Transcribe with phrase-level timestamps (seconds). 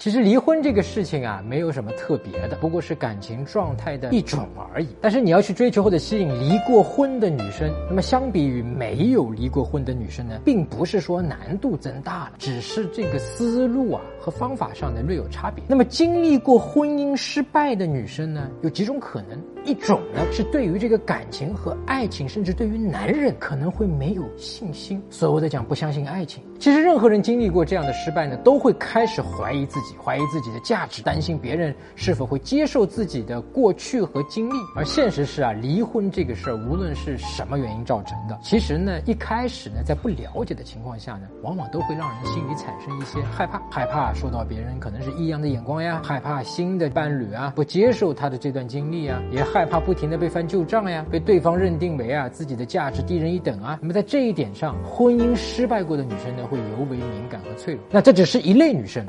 [0.00, 4.86] 其实离婚这个事情啊，没有什么特别的，不过是感情状态的一种而已。
[5.00, 15.64] 但是你要去追求或者吸引离过婚的女生，那么相比于没有离过婚的女生呢，并不是说难度增大了，只是这个思路啊和方法上呢略有差别。
[15.66, 19.36] 那么经历过婚姻失败的女生呢，有几种可能。
[19.64, 25.02] 一种呢是对于这个感情和爱情，甚至对于男人可能会没有信心。
[25.10, 34.56] 所谓的讲不相信爱情，其实任何人经历过这样的失败呢，都会开始怀疑自己，怀疑自己的价值，担心别人是否会接受自己的过去和经历。
[34.74, 49.58] 而现实是啊，离婚这个事儿，无论是什么原因造成的，其实呢，一开始呢，在不了解的情况下呢，往往都会让人心里产生一些害怕，害怕受到别人可能是异样的眼光呀，害怕新的伴侣啊不接受他的这段经历啊，也害。
[49.58, 53.76] 害怕不停的被翻旧账呀，被对方认定为啊自己的价值低人一等啊。
[53.82, 57.82] 那么在这一点上，婚姻失败过的女生呢，会尤为敏感和脆弱。
[57.90, 59.04] 那这只是一类女生。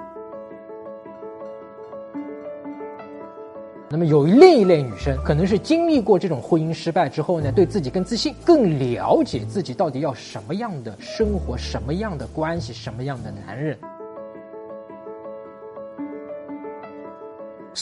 [3.92, 13.76] 那么有另一类女生，可能是经历过这种婚姻失败之后呢，对自己更自信，更了解自己到底要什么样的生活，什么样的关系，什么样的男人。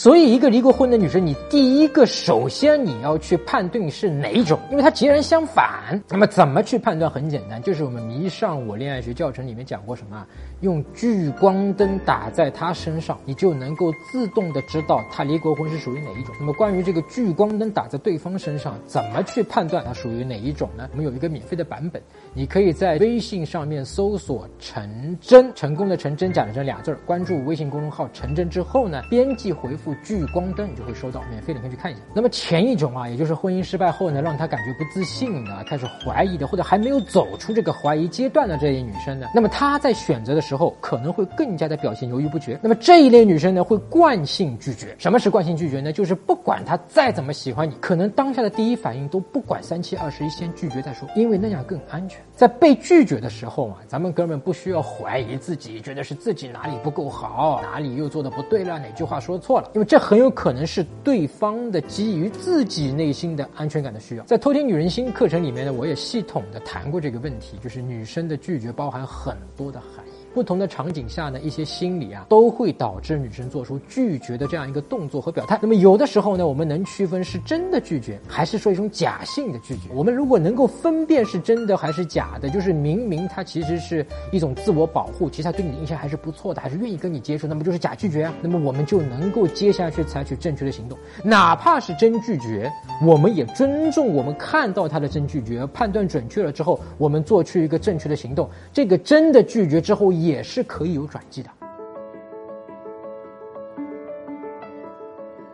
[0.00, 6.00] 所以，一个离过婚的女生，你第一个首先你要去判定是哪一种，因为它截然相反。
[6.08, 7.10] 那么，怎么去判断？
[7.10, 10.24] 很简单，就是我们迷上我恋爱学教程里面讲过什么？
[10.60, 16.32] 用聚光灯打在她身上，你就能够自动的知道她离过婚是属于哪一种。
[16.38, 20.88] 那么，关于这个聚光灯打在对方身上，怎么去判断它属于哪一种呢？
[20.92, 22.00] 我们有一个免费的版本，
[22.34, 29.87] 你可以在微信上面搜索“陈真”，成功的“陈真”假的“真”俩字儿，关注微信公众号“陈真”之后呢，编辑回复。
[29.96, 32.00] 聚光灯，你就会收到免费的，可以去看一下。
[32.14, 42.58] 那么前一种啊，也就是婚姻失败后呢，让他感觉不自信的，开始怀疑的，或者还没有走出这个怀疑阶段的这一女生呢，那么她在选择的时候可能会更加的表现犹豫不决。
[42.62, 44.94] 那么这一类女生呢，会惯性拒绝。
[44.98, 45.92] 什么是惯性拒绝呢？
[45.92, 52.20] 就是不管他再怎么喜欢你，可能当下的第一反应都不管三七二十一，先拒绝再说，因为那样更安全。
[52.34, 64.24] 在被拒绝的时候啊，咱们哥们不需要怀疑自己，觉得是自己哪里不够好，哪里又做的不对了，哪句话说错了，那么这很有可能是对方的基于自己内心的安全感的需要。
[64.24, 70.04] 在偷听女人心课程里面呢，我也系统的谈过这个问题，就是女生的拒绝包含很多的含。
[70.34, 75.58] 不同的场景下呢，一些心理啊，都会导致女生做出拒绝的这样一个动作和表态。
[75.60, 79.88] 那么有的时候呢，我们能区分是真的拒绝，还是说一种假性的拒绝。
[79.94, 88.34] 我们如果能够分辨是真的还是假的，就是明明他其实是一种自我保护，其实他对你的印象还是不错的，还是愿意跟你接触，那么就是假拒绝啊。
[88.42, 92.70] 那么我们就能够接下去采取正确的行动，哪怕是真拒绝，
[93.02, 98.48] 我们也尊重我们看到他的真拒绝，判断准确了之后，我们做出一个正确的行动。
[98.72, 100.12] 这个真的拒绝之后。
[100.22, 101.57] 也是可以有转机的。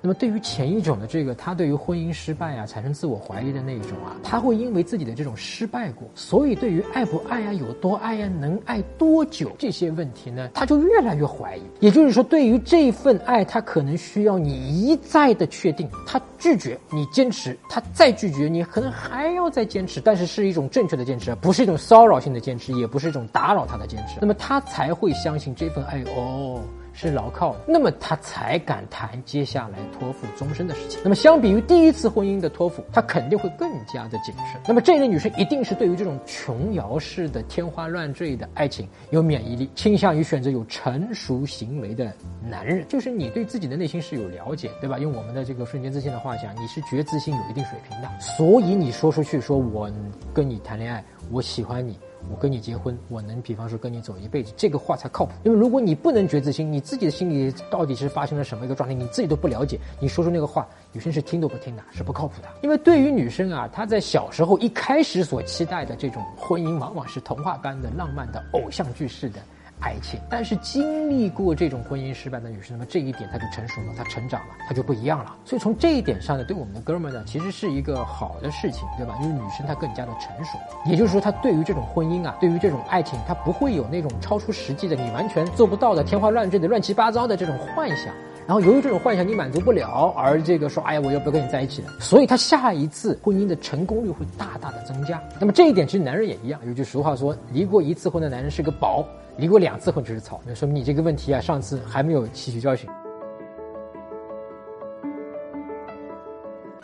[0.05, 11.63] 那么对于前一种的这个，他对于婚姻失败啊产生自我怀疑的那一种啊，他会因为自己的这种失败过，所以对于爱不爱啊、有多爱呀、能爱多久这些问题呢，他就越来越怀疑。
[11.81, 15.89] 也就是说，对于这份爱，他可能需要你一再的确定。
[16.07, 24.19] 他拒绝你坚持，他再拒绝你，可能还要再坚持，但是是一种正确的坚持，不是一种骚扰性的坚持，也不是一种打扰他的坚持。
[24.21, 26.61] 那么他才会相信这份爱哦。
[26.95, 31.01] 是牢靠，那么他才敢谈接下来托付终身的事情。
[31.03, 34.61] 那么相比于第一次婚姻的托付，他肯定会更加的谨慎。
[34.67, 42.87] 那么这类女生一定是对于这种琼瑶式的天花乱坠的爱情有免疫力，倾向于选择有成熟行为的男人。
[42.87, 44.97] 就是你对自己的内心是有了解，对吧？
[44.97, 49.91] 用我们的这个瞬间自信的话讲，你是觉自信有一定水平的，所以你说出去说我
[50.33, 51.99] 跟你谈恋爱，我喜欢你。
[52.31, 55.33] 我跟你结婚，我能比方说跟你走一辈子，这个话才靠谱。
[55.45, 62.49] 因为如果你不能觉自心，你自己的心里到底是发生了什么一个状态，你自己都不了解，你说出那个话，女生是听都不听的，是不靠谱的。
[62.63, 69.41] 因为对于女生啊，她在小时候一开始所期待的这种婚姻，往往是童话般的浪漫的偶像剧式的。
[69.85, 75.37] 爱情，但是经历过这种婚姻失败的女生，那么这一点她就成熟了，她成长了，她就不一样了。
[75.45, 79.15] 所以从这一点上呢，对我们的哥们呢，其实是一个好的事情，对吧？
[79.21, 88.15] 因为女生她更加的成熟，也就是说，她对于这种婚姻啊，对于这种爱情，她不会有那种超出实际的、你完全做不到的、天花乱坠的、乱七八糟的这种幻想。
[88.47, 91.89] 然后由于这种幻想你满足不了，而这个说，哎呀，我要不要跟你在一起了？
[91.99, 95.23] 所以他下一次婚姻的成功率会大大的增加。
[95.41, 99.03] 那么这一点其实男人也一样，有句俗话说，离过一次婚的男人是个宝，
[99.39, 102.87] 离过两次婚就是草，那说明你这个问题啊，上次还没有吸取教训。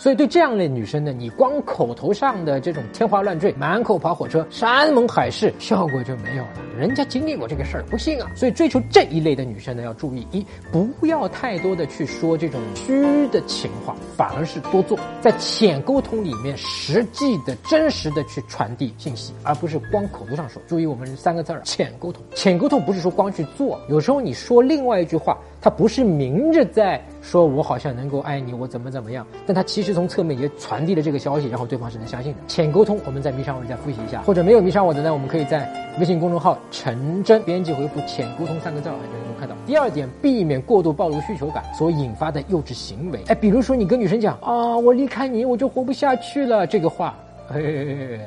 [0.01, 6.53] 所以对这样的女生呢，你光口头上的这种天花乱坠、满口跑火车、山盟海誓，效果就没有了。
[6.75, 8.27] 人家经历过这个事儿，不信啊。
[8.35, 10.43] 所以追求这一类的女生呢，要注意一，
[10.73, 20.63] 不要太多的去说这种虚的情话，反而是多做，在浅沟通里面实际的、真实的去传递信息，而不是光口头上说。
[20.67, 22.23] 注意我们三个字儿：浅沟通。
[22.35, 25.37] 浅沟通不是说光去做，有时候你说另外一句话。
[25.61, 32.39] 他不是明着在说我好像能够爱你，我怎么怎么样，但他其实从侧面也传递了这个消息，然后对方是能相信的。
[32.47, 39.55] 浅沟通，我们在迷上我再复习一下，或者没有迷上我的呢，我们可以在微信公众号陈真编辑回复“浅沟通”三个字啊，就能够看到。
[39.67, 43.21] 第二点，避免过度暴露需求感所引发的幼稚行为。
[43.27, 47.15] 哎，比如说你跟女生讲啊，我离开你我就活不下去了，这个话。
[47.49, 48.21] 嘿嘿嘿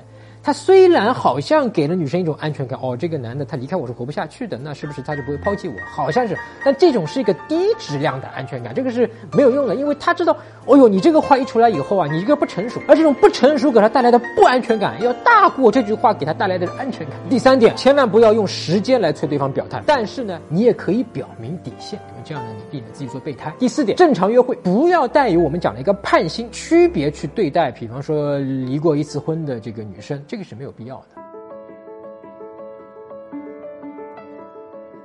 [0.46, 5.76] 他虽然好像给了女生一种安全感，哦，这个男的他离开我是活不下去的，那是不是他就不会抛弃我？
[5.90, 10.36] 好像是，但这种是一个低质量的安全感，这个是没有用的，因为他知道，
[10.66, 17.16] 哦呦，你这个话一出来以后啊，你这个不成熟，而这种不成熟给他带来的不安全感，要大过这句话给他带来的安全感。
[17.30, 23.54] 第三点，千万不要用时间来催对方表态，但是呢，你也可以表明底线，因为这样呢，你避免自己做备胎。
[23.58, 30.22] 第四点，正常约会不要带有我们讲的一个判心区别去对待，比方说离过一次婚的这个女生。
[30.34, 31.22] 这个是没有必要的。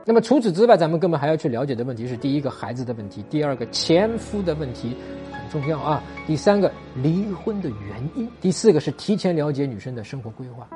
[0.07, 4.97] 那么除此之外，咱们根本还要去了解的问题是：第一个孩子的问题，第二个前夫的问题
[5.31, 6.73] 很重要啊，第三个
[7.03, 10.67] 离婚的原因，第四个是提前了解女生的生活规划。